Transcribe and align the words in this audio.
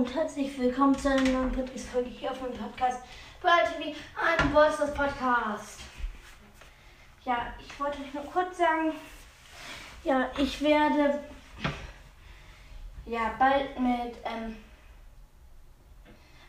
Und 0.00 0.14
herzlich 0.14 0.58
willkommen 0.58 0.96
zu 0.96 1.10
einer 1.10 1.20
neuen 1.20 1.52
Podcast-Folge 1.52 2.08
hier 2.08 2.30
auf 2.30 2.40
meinem 2.40 2.56
Podcast 2.56 3.02
bei 3.42 3.50
TV, 3.50 3.94
ein 4.16 4.54
Voices 4.54 4.94
Podcast. 4.94 5.80
Ja, 7.22 7.52
ich 7.60 7.78
wollte 7.78 7.98
euch 8.00 8.14
nur 8.14 8.24
kurz 8.24 8.56
sagen, 8.56 8.94
ja, 10.02 10.30
ich 10.38 10.62
werde 10.62 11.22
ja 13.04 13.34
bald 13.38 13.78
mit, 13.78 14.16
ähm, 14.24 14.56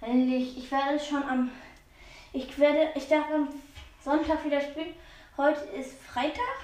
endlich, 0.00 0.56
ich 0.56 0.70
werde 0.70 1.00
schon 1.00 1.24
am, 1.24 1.50
ich 2.32 2.56
werde, 2.56 2.90
ich 2.94 3.08
darf 3.08 3.32
am 3.34 3.48
Sonntag 4.00 4.44
wieder 4.44 4.60
spielen. 4.60 4.94
Heute 5.36 5.62
ist 5.76 6.00
Freitag. 6.00 6.60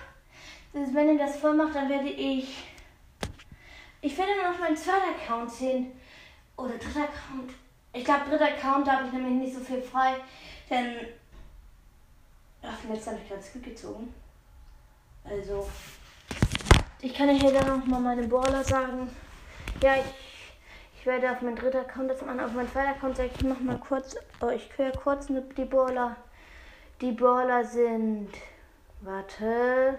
Ist, 0.73 0.95
wenn 0.95 1.19
ihr 1.19 1.19
das 1.19 1.37
voll 1.39 1.55
macht, 1.55 1.75
dann 1.75 1.89
werde 1.89 2.11
ich, 2.11 2.63
ich 4.03 4.17
werde 4.17 4.31
noch 4.41 4.61
meinen 4.61 4.77
zweiten 4.77 5.21
Account 5.21 5.51
sehen 5.51 5.93
oder 6.57 6.79
dritter 6.79 7.05
Account. 7.05 7.53
Ich 7.93 8.05
glaube, 8.05 8.29
dritter 8.29 8.47
Account, 8.47 8.87
da 8.87 8.93
habe 8.93 9.07
ich 9.07 9.13
nämlich 9.13 9.35
nicht 9.35 9.55
so 9.55 9.61
viel 9.61 9.83
frei. 9.83 10.17
Denn. 10.69 11.07
Ach, 12.63 12.85
letztes 12.89 13.09
habe 13.09 13.19
ich 13.23 13.29
gerade 13.29 13.43
gut 13.53 13.63
gezogen. 13.63 14.15
Also. 15.25 15.69
Ich 17.01 17.15
kann 17.15 17.29
ja 17.29 17.35
hier 17.35 17.53
dann 17.53 17.79
noch 17.79 17.87
mal 17.87 18.01
meine 18.01 18.27
Baller 18.27 18.65
sagen. 18.65 19.11
Ja, 19.83 19.97
ich, 19.97 20.05
ich 20.99 21.07
werde 21.07 21.31
auf 21.31 21.43
meinen 21.43 21.57
dritten 21.57 21.79
Account 21.79 22.11
das 22.11 22.23
machen. 22.23 22.41
Auf 22.41 22.53
meinen 22.53 22.71
zweiten 22.71 22.91
Account 22.91 23.17
sage 23.17 23.31
ich 23.35 23.43
noch 23.43 23.61
mal 23.61 23.79
kurz. 23.79 24.17
Oh, 24.41 24.49
ich 24.49 24.69
höre 24.77 24.93
kurz 24.93 25.27
die 25.29 25.65
Baller. 25.65 26.17
Die 27.01 27.13
Baller 27.13 27.65
sind. 27.65 28.31
Warte. 29.03 29.99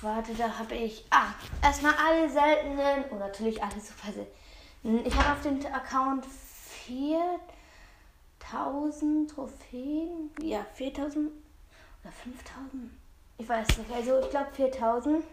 Warte, 0.00 0.34
da 0.34 0.58
habe 0.58 0.74
ich. 0.74 1.04
Ah, 1.10 1.34
erstmal 1.62 1.94
alle 1.94 2.28
seltenen. 2.28 3.04
Und 3.10 3.18
natürlich 3.18 3.62
alle 3.62 3.80
super 3.80 4.06
seltenen. 4.12 4.42
Ich 4.84 5.14
habe 5.14 5.32
auf 5.32 5.42
dem 5.42 5.64
Account 5.72 6.26
4000 6.86 9.30
Trophäen. 9.30 10.30
Ja, 10.40 10.66
4000 10.74 11.30
oder 12.02 12.12
5000. 12.12 12.90
Ich 13.38 13.48
weiß 13.48 13.78
nicht. 13.78 13.92
Also 13.92 14.18
ich 14.20 14.30
glaube 14.30 14.50
4000. 14.52 15.24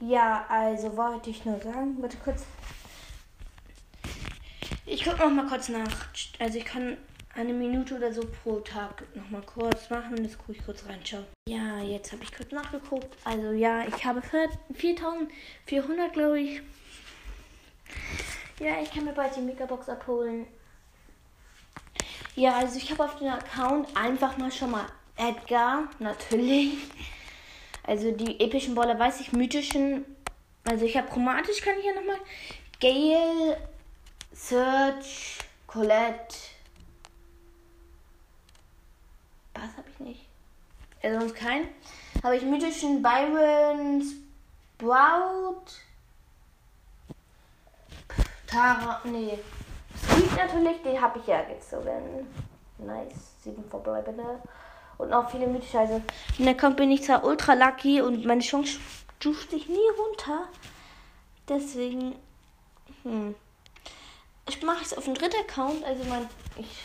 Ja, 0.00 0.44
also 0.48 0.96
wollte 0.96 1.30
ich 1.30 1.44
nur 1.44 1.60
sagen. 1.60 2.00
Bitte 2.00 2.16
kurz. 2.16 2.42
Ich 4.84 5.04
gucke 5.04 5.18
noch 5.18 5.30
mal 5.30 5.46
kurz 5.46 5.68
nach. 5.68 6.08
Also 6.40 6.58
ich 6.58 6.64
kann 6.64 6.96
eine 7.34 7.52
Minute 7.52 7.94
oder 7.94 8.12
so 8.12 8.26
pro 8.42 8.58
Tag 8.60 9.04
noch 9.14 9.30
mal 9.30 9.42
kurz 9.42 9.90
machen. 9.90 10.24
Das 10.24 10.36
gucke 10.36 10.52
ich 10.52 10.64
kurz 10.64 10.84
reinschauen. 10.88 11.26
Ja, 11.48 11.78
jetzt 11.78 12.10
habe 12.10 12.24
ich 12.24 12.34
kurz 12.34 12.50
nachgeguckt. 12.50 13.16
Also 13.24 13.52
ja, 13.52 13.86
ich 13.86 14.04
habe 14.04 14.20
4400, 14.22 16.12
glaube 16.12 16.40
ich. 16.40 16.62
Ja, 18.60 18.78
ich 18.82 18.90
kann 18.90 19.06
mir 19.06 19.14
bald 19.14 19.34
die 19.34 19.40
Megabox 19.40 19.88
abholen. 19.88 20.46
Ja, 22.36 22.58
also 22.58 22.76
ich 22.76 22.90
habe 22.90 23.04
auf 23.04 23.16
den 23.16 23.28
Account 23.28 23.88
einfach 23.96 24.36
mal 24.36 24.52
schon 24.52 24.70
mal 24.70 24.84
Edgar, 25.16 25.88
natürlich. 25.98 26.74
Also 27.84 28.10
die 28.12 28.38
epischen 28.38 28.74
Baller 28.74 28.98
weiß 28.98 29.20
ich, 29.20 29.32
mythischen. 29.32 30.04
Also 30.64 30.84
ich 30.84 30.94
habe 30.96 31.08
chromatisch, 31.08 31.62
kann 31.62 31.78
ich 31.78 31.84
hier 31.84 31.94
nochmal. 31.94 32.18
Gale, 32.80 33.56
Search, 34.32 35.38
Colette. 35.66 36.36
Was 39.54 39.76
habe 39.76 39.88
ich 39.90 40.00
nicht? 40.00 40.26
Also 41.02 41.20
sonst 41.20 41.34
kein. 41.34 41.66
Habe 42.22 42.36
ich 42.36 42.42
mythischen 42.42 43.02
Byron, 43.02 44.04
Sprout. 44.76 45.64
Tara, 48.50 49.00
nee. 49.04 49.38
Sweet 49.96 50.36
natürlich, 50.36 50.82
den 50.82 51.00
habe 51.00 51.18
ich 51.18 51.26
ja 51.26 51.42
gezogen. 51.42 52.26
Nice, 52.78 53.34
sieben 53.42 53.64
verbleibende. 53.68 54.40
Und 54.98 55.12
auch 55.12 55.30
viele 55.30 55.46
mythische. 55.46 55.78
Also, 55.78 56.02
in 56.38 56.44
der 56.44 56.56
Kampf 56.56 56.76
bin 56.76 56.90
ich 56.90 57.04
zwar 57.04 57.24
ultra 57.24 57.54
lucky 57.54 58.00
und 58.00 58.24
meine 58.24 58.40
Chance 58.40 58.78
stuft 59.18 59.50
sich 59.50 59.68
nie 59.68 59.78
runter. 59.98 60.48
Deswegen, 61.48 62.16
hm. 63.02 63.34
Ich 64.48 64.62
mache 64.62 64.82
es 64.82 64.96
auf 64.96 65.04
dem 65.04 65.14
dritten 65.14 65.40
Account, 65.48 65.84
also 65.84 66.02
mein, 66.04 66.28
ich, 66.56 66.82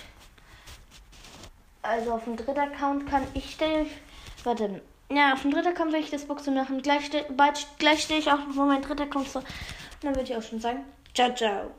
also 1.81 2.13
auf 2.13 2.23
dem 2.25 2.37
dritten 2.37 2.59
Account 2.59 3.09
kann 3.09 3.23
ich 3.33 3.53
stellen, 3.53 3.87
warte, 4.43 4.81
ja, 5.09 5.33
auf 5.33 5.41
dem 5.41 5.51
dritten 5.51 5.69
Account 5.69 5.91
will 5.91 5.99
ich 5.99 6.11
das 6.11 6.25
Boxen 6.25 6.53
machen. 6.53 6.83
Gleich, 6.83 7.09
bald, 7.35 7.67
gleich 7.79 8.03
stehe 8.03 8.19
ich 8.19 8.31
auch, 8.31 8.39
wo 8.51 8.65
mein 8.65 8.83
dritter 8.83 9.05
Account 9.05 9.29
so. 9.29 9.41
Dann 10.01 10.15
würde 10.15 10.31
ich 10.31 10.35
auch 10.35 10.43
schon 10.43 10.61
sagen, 10.61 10.85
Ciao, 11.15 11.33
ciao. 11.33 11.75